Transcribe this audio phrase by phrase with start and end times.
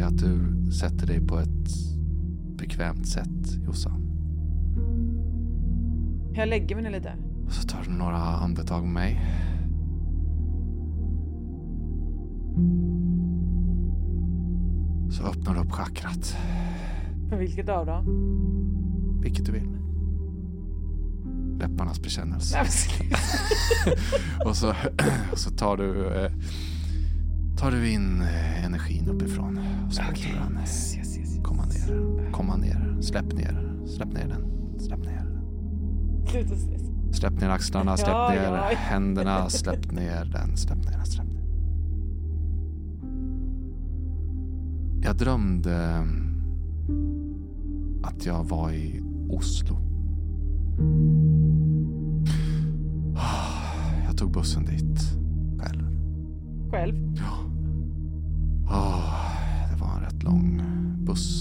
[0.00, 1.68] jag att du sätter dig på ett
[2.58, 4.06] bekvämt sätt, Jossan.
[6.32, 7.12] Jag lägger mig ner lite.
[7.46, 9.20] Och så tar du några andetag med mig.
[15.10, 16.36] Så öppnar du upp chakrat.
[17.38, 18.04] Vilket av dem?
[19.22, 19.68] Vilket du vill.
[21.58, 22.58] Läpparnas bekännelse.
[24.44, 24.68] Och så,
[25.32, 26.32] och så tar du eh,
[27.60, 29.60] tar du in eh, energin uppifrån.
[29.86, 31.38] Och så den eh, Yes, yes, yes.
[31.42, 32.30] komma ner.
[32.32, 32.96] Komma ner.
[33.00, 33.86] Släpp ner.
[33.86, 34.44] Släpp ner den.
[34.80, 35.26] Släpp ner.
[36.26, 36.54] Sluta.
[37.12, 38.76] Släpp ner axlarna, släpp Ja, ner ja.
[38.76, 41.42] händerna, släpp ner den, släpp ner den, släpp ner.
[45.02, 46.42] Jag drömde mm,
[48.02, 49.76] att jag var i Oslo.
[54.06, 55.00] Jag tog bussen dit
[55.58, 55.84] själv.
[56.70, 56.96] Själv?
[57.16, 57.39] Ja.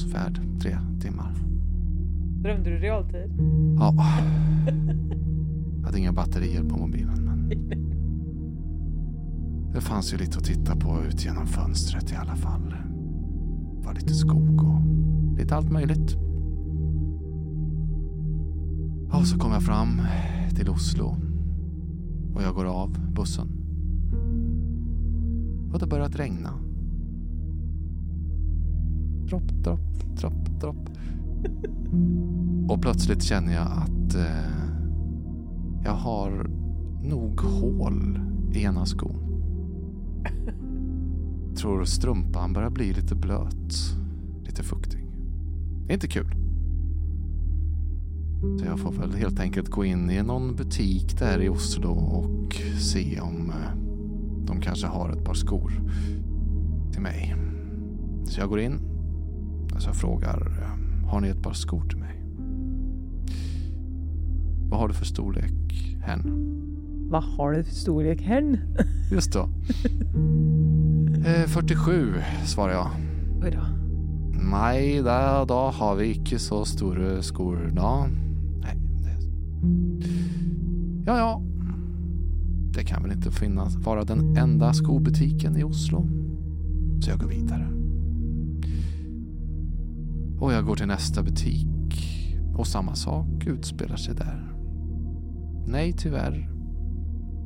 [0.09, 1.33] Bussfärd, tre timmar.
[2.41, 3.31] Drömde du realtid?
[3.79, 3.93] Ja.
[5.79, 7.49] Jag hade inga batterier på mobilen men
[9.73, 12.75] det fanns ju lite att titta på ut genom fönstret i alla fall.
[13.79, 14.81] Det var lite skog och
[15.37, 16.17] lite allt möjligt.
[19.11, 20.01] Ja, så kom jag fram
[20.55, 21.15] till Oslo
[22.35, 23.47] och jag går av bussen.
[25.73, 26.68] Och det börjat regna.
[29.29, 29.79] Dropp, dropp,
[30.19, 30.89] dropp, dropp.
[32.69, 34.69] Och plötsligt känner jag att eh,
[35.83, 36.49] jag har
[37.03, 38.19] nog hål
[38.53, 39.19] i ena skon.
[41.57, 43.73] Tror strumpan börjar bli lite blöt.
[44.45, 45.07] Lite fuktig.
[45.85, 46.35] Det är inte kul.
[48.59, 52.55] Så jag får väl helt enkelt gå in i någon butik där i Oslo och
[52.79, 53.77] se om eh,
[54.45, 55.71] de kanske har ett par skor
[56.91, 57.35] till mig.
[58.25, 58.88] Så jag går in
[59.79, 62.23] så jag frågar, eh, har ni ett par skor till mig?
[64.69, 66.21] Vad har du för storlek, hen?
[67.09, 68.57] Vad har du för storlek hen?
[69.11, 69.49] Just då.
[71.25, 72.13] Eh, 47,
[72.45, 72.89] svarar jag.
[73.43, 73.61] Oj då.
[74.51, 78.07] Nej, da, da har vi ikke så store skor da.
[78.61, 79.17] Nej, det...
[81.05, 81.41] Ja, ja.
[82.73, 86.07] Det kan väl inte finnas, vara den enda skobutiken i Oslo.
[87.01, 87.78] Så jag går vidare.
[90.39, 91.67] Och jag går till nästa butik.
[92.55, 94.53] Och samma sak utspelar sig där.
[95.67, 96.49] Nej, tyvärr.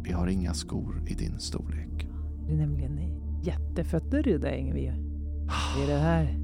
[0.04, 2.08] Vi har inga skor i din storlek.
[2.48, 3.00] Det är nämligen
[3.44, 4.92] jättefötter i dig, Ingvi.
[5.78, 6.40] Det är det här.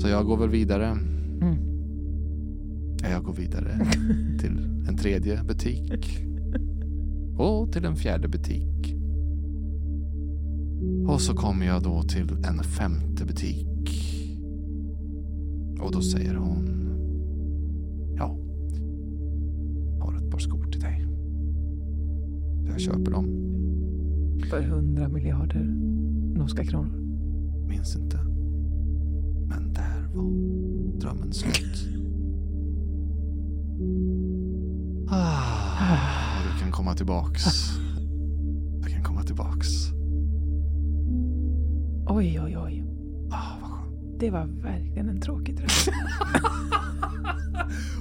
[0.00, 0.86] Så jag går väl vidare.
[0.86, 1.56] Mm.
[3.02, 3.86] Ja, Jag går vidare
[4.40, 6.18] till en tredje butik.
[7.38, 8.94] Och till en fjärde butik.
[11.08, 13.71] Och så kommer jag då till en femte butik.
[15.82, 16.68] Och då säger hon.
[18.16, 18.36] Ja.
[20.00, 21.06] Har ett par skor till dig.
[22.66, 23.24] Jag köper dem.
[24.50, 25.64] För hundra miljarder
[26.38, 27.00] norska kronor.
[27.68, 28.16] Minns inte.
[29.48, 30.24] Men där var
[31.00, 31.88] drömmen slut.
[35.08, 37.44] Ah, du kan komma tillbaks.
[38.82, 39.68] Du kan komma tillbaks.
[42.06, 42.91] Oj, oj, oj.
[44.22, 45.68] Det var verkligen en tråkig dröm.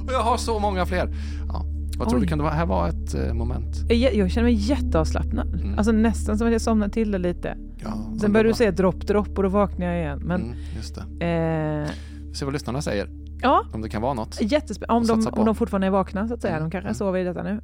[0.05, 1.09] Och jag har så många fler.
[1.47, 1.65] Ja.
[1.97, 2.25] Vad tror Oj.
[2.25, 2.29] du?
[2.29, 3.75] Kan det vara, här var ett eh, moment?
[3.91, 5.47] Jag, jag känner mig jätteavslappnad.
[5.61, 5.77] Mm.
[5.77, 7.57] Alltså nästan som att jag somnade till det lite.
[7.83, 10.19] Ja, Sen började du säga dropp, dropp och då vaknade jag igen.
[10.23, 11.01] Men Mm, just det.
[11.01, 13.09] eh, ser vad lyssnarna säger.
[13.41, 14.37] ja, Om det kan vara något.
[14.41, 15.13] jättespännande.
[15.13, 16.53] Om, de- om de fortfarande är vakna så att säga.
[16.57, 16.95] Mm, De kanske mm.
[16.95, 17.61] sover i detta nu.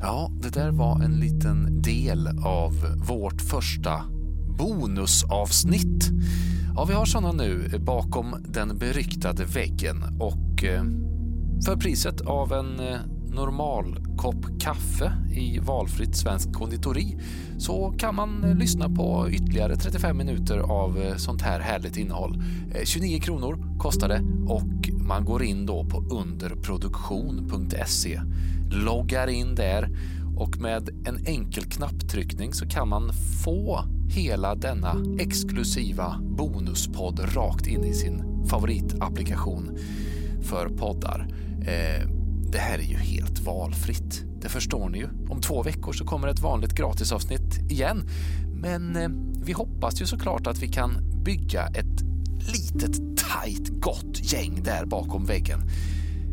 [0.00, 2.72] Ja, det där var en liten del av
[3.08, 4.02] vårt första
[4.60, 6.10] bonusavsnitt.
[6.76, 10.84] Ja, vi har såna nu bakom den beryktade väggen och eh,
[11.64, 12.98] för priset av en eh,
[13.34, 17.18] normal kopp kaffe i valfritt svenskt konditori
[17.58, 22.42] så kan man eh, lyssna på ytterligare 35 minuter av sånt här härligt innehåll.
[22.84, 28.20] 29 kronor kostar det och man går in då på underproduktion.se,
[28.70, 29.88] loggar in där
[30.40, 33.12] och med en enkel knapptryckning så kan man
[33.44, 39.78] få hela denna exklusiva bonuspodd rakt in i sin favoritapplikation
[40.42, 41.26] för poddar.
[41.60, 42.08] Eh,
[42.52, 44.24] det här är ju helt valfritt.
[44.40, 45.08] Det förstår ni ju.
[45.28, 48.08] Om två veckor så kommer ett vanligt gratisavsnitt igen.
[48.54, 49.10] Men eh,
[49.44, 50.90] vi hoppas ju såklart att vi kan
[51.24, 52.02] bygga ett
[52.52, 55.60] litet, tajt, gott gäng där bakom väggen.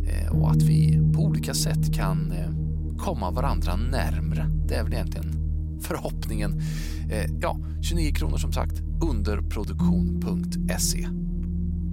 [0.08, 2.67] Eh, och att vi på olika sätt kan eh,
[2.98, 4.50] komma varandra närmre.
[4.68, 5.38] Det är väl egentligen
[5.82, 6.62] förhoppningen.
[7.10, 11.08] Eh, ja, 29 kronor som sagt, underproduktion.se.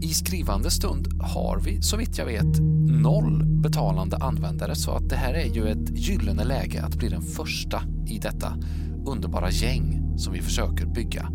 [0.02, 2.60] I skrivande stund har vi, så vitt jag vet,
[3.02, 7.22] noll betalande användare så att det här är ju ett gyllene läge att bli den
[7.22, 8.58] första i detta
[9.06, 11.28] underbara gäng som vi försöker bygga.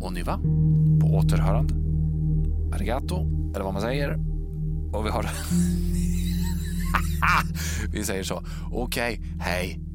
[0.00, 0.40] Och nu va?
[1.00, 1.74] På återhörande.
[2.76, 3.20] Arigato,
[3.54, 4.18] eller vad man säger.
[4.92, 5.30] Och vi har...
[7.92, 8.44] vi säger så.
[8.70, 9.89] Okej, okay, hej.